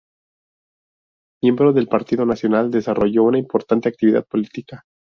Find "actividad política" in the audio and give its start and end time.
3.89-4.81